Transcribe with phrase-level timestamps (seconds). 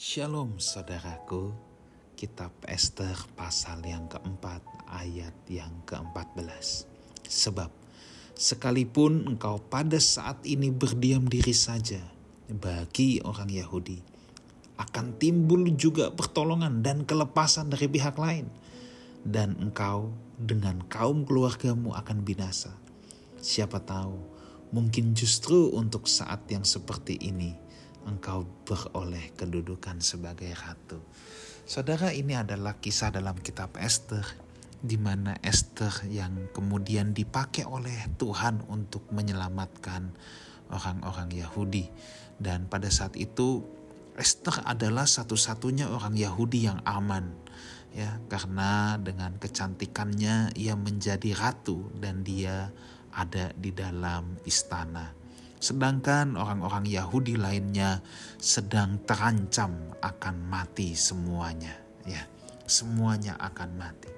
[0.00, 1.52] Shalom saudaraku,
[2.16, 6.88] kitab Esther pasal yang keempat ayat yang ke-14.
[7.28, 7.68] Sebab
[8.32, 12.00] sekalipun engkau pada saat ini berdiam diri saja
[12.48, 14.00] bagi orang Yahudi,
[14.80, 18.48] akan timbul juga pertolongan dan kelepasan dari pihak lain.
[19.20, 22.72] Dan engkau dengan kaum keluargamu akan binasa.
[23.36, 24.16] Siapa tahu,
[24.72, 27.68] mungkin justru untuk saat yang seperti ini,
[28.08, 31.00] engkau beroleh kedudukan sebagai ratu.
[31.66, 34.24] Saudara, ini adalah kisah dalam kitab Esther,
[34.80, 40.10] di mana Esther yang kemudian dipakai oleh Tuhan untuk menyelamatkan
[40.72, 41.86] orang-orang Yahudi.
[42.40, 43.62] Dan pada saat itu
[44.16, 47.50] Esther adalah satu-satunya orang Yahudi yang aman
[47.90, 52.70] ya karena dengan kecantikannya ia menjadi ratu dan dia
[53.10, 55.19] ada di dalam istana.
[55.60, 58.00] Sedangkan orang-orang Yahudi lainnya
[58.40, 61.76] sedang terancam akan mati semuanya,
[62.08, 62.24] ya.
[62.64, 64.08] Semuanya akan mati.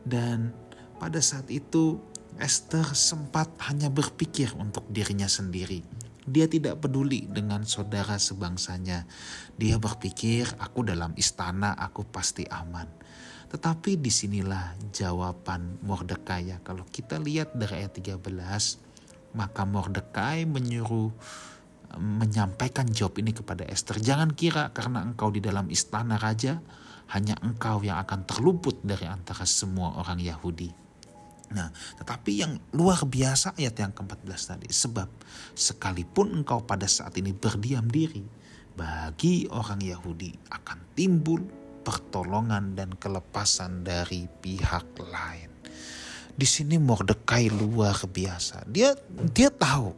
[0.00, 0.56] Dan
[0.96, 2.00] pada saat itu
[2.40, 5.84] Esther sempat hanya berpikir untuk dirinya sendiri.
[6.24, 9.04] Dia tidak peduli dengan saudara sebangsanya.
[9.60, 12.88] Dia berpikir, aku dalam istana, aku pasti aman.
[13.50, 16.62] Tetapi di sinilah jawaban Mordekai ya.
[16.62, 18.22] Kalau kita lihat dari ayat 13,
[19.34, 21.12] maka Mordekai menyuruh
[21.98, 23.98] menyampaikan jawab ini kepada Esther.
[23.98, 26.62] Jangan kira karena engkau di dalam istana raja,
[27.10, 30.70] hanya engkau yang akan terluput dari antara semua orang Yahudi.
[31.50, 31.66] Nah,
[31.98, 34.68] tetapi yang luar biasa ayat yang ke-14 tadi.
[34.70, 35.08] Sebab
[35.50, 38.22] sekalipun engkau pada saat ini berdiam diri,
[38.78, 41.42] bagi orang Yahudi akan timbul
[41.82, 45.50] pertolongan dan kelepasan dari pihak lain
[46.40, 48.64] di sini Mordekai luar biasa.
[48.64, 48.96] Dia
[49.36, 49.92] dia tahu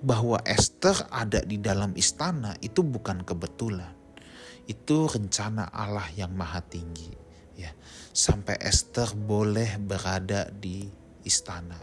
[0.00, 3.92] bahwa Esther ada di dalam istana itu bukan kebetulan.
[4.64, 7.12] Itu rencana Allah yang maha tinggi.
[7.60, 7.76] Ya,
[8.16, 10.88] sampai Esther boleh berada di
[11.28, 11.76] istana.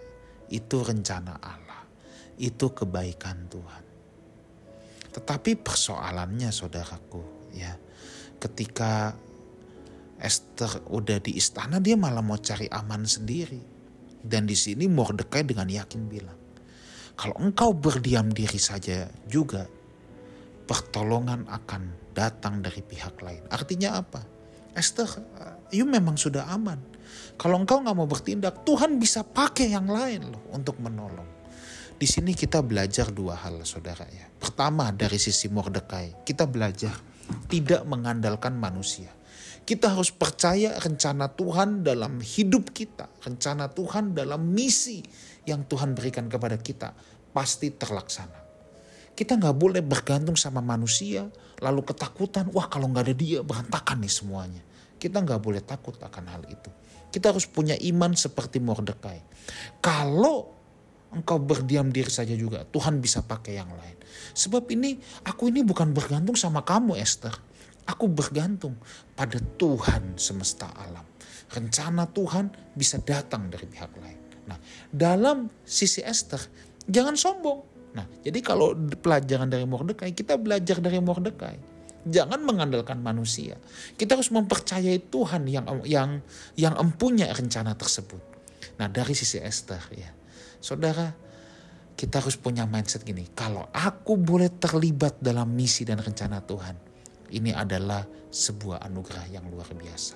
[0.50, 1.86] Itu rencana Allah.
[2.42, 3.86] Itu kebaikan Tuhan.
[5.14, 7.78] Tetapi persoalannya saudaraku, ya,
[8.42, 9.14] ketika
[10.18, 13.73] Esther udah di istana dia malah mau cari aman sendiri
[14.24, 16.40] dan di sini Mordekai dengan yakin bilang,
[17.14, 19.68] kalau engkau berdiam diri saja juga,
[20.66, 23.44] pertolongan akan datang dari pihak lain.
[23.52, 24.22] Artinya apa?
[24.74, 25.06] Esther,
[25.70, 26.82] you memang sudah aman.
[27.38, 31.30] Kalau engkau nggak mau bertindak, Tuhan bisa pakai yang lain loh untuk menolong.
[31.94, 34.26] Di sini kita belajar dua hal saudara ya.
[34.40, 36.98] Pertama dari sisi Mordekai, kita belajar
[37.48, 39.14] tidak mengandalkan manusia.
[39.64, 45.00] Kita harus percaya rencana Tuhan dalam hidup kita, rencana Tuhan dalam misi
[45.48, 46.92] yang Tuhan berikan kepada kita
[47.32, 48.44] pasti terlaksana.
[49.14, 51.30] Kita nggak boleh bergantung sama manusia,
[51.62, 54.64] lalu ketakutan, wah kalau nggak ada dia berantakan nih semuanya.
[55.00, 56.70] Kita nggak boleh takut akan hal itu.
[57.14, 59.22] Kita harus punya iman seperti Mordekai.
[59.80, 60.50] Kalau
[61.14, 63.98] engkau berdiam diri saja juga, Tuhan bisa pakai yang lain.
[64.34, 64.98] Sebab ini,
[65.30, 67.38] aku ini bukan bergantung sama kamu Esther.
[67.84, 68.80] Aku bergantung
[69.16, 71.04] pada Tuhan semesta alam.
[71.52, 74.20] Rencana Tuhan bisa datang dari pihak lain.
[74.48, 74.58] Nah,
[74.90, 76.40] dalam sisi Esther,
[76.88, 77.60] jangan sombong.
[77.94, 81.72] Nah, jadi kalau pelajaran dari Mordekai, kita belajar dari Mordekai.
[82.04, 83.56] Jangan mengandalkan manusia.
[83.96, 86.20] Kita harus mempercayai Tuhan yang yang
[86.60, 88.20] yang empunya rencana tersebut.
[88.80, 90.12] Nah, dari sisi Esther ya.
[90.60, 91.12] Saudara,
[91.94, 96.76] kita harus punya mindset gini, kalau aku boleh terlibat dalam misi dan rencana Tuhan,
[97.34, 100.16] ini adalah sebuah anugerah yang luar biasa.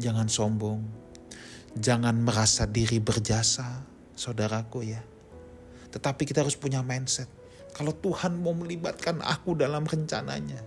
[0.00, 0.80] Jangan sombong,
[1.76, 3.84] jangan merasa diri berjasa,
[4.16, 5.04] saudaraku ya.
[5.92, 7.28] Tetapi kita harus punya mindset.
[7.76, 10.60] Kalau Tuhan mau melibatkan aku dalam rencananya,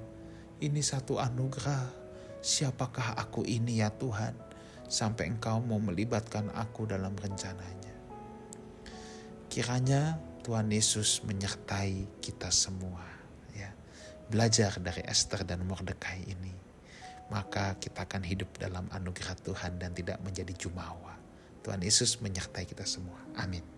[0.62, 2.06] ini satu anugerah.
[2.46, 4.38] Siapakah aku ini ya Tuhan?
[4.86, 7.94] Sampai engkau mau melibatkan aku dalam rencananya.
[9.50, 13.15] Kiranya Tuhan Yesus menyertai kita semua
[14.30, 16.54] belajar dari Esther dan Mordekai ini,
[17.30, 21.18] maka kita akan hidup dalam anugerah Tuhan dan tidak menjadi jumawa.
[21.66, 23.18] Tuhan Yesus menyertai kita semua.
[23.42, 23.75] Amin.